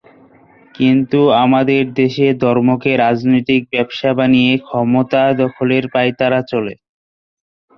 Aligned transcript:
কিন্তু 0.75 1.19
আমাদের 1.43 1.81
দেশে 1.93 2.27
ধর্মকে 2.43 2.91
রাজনৈতিক 2.97 3.61
ব্যবসা 3.73 4.09
বানিয়ে 4.17 4.53
ক্ষমতা 4.67 5.21
দখলের 5.41 5.83
পাঁয়তারা 5.93 6.39
চলে। 6.51 6.73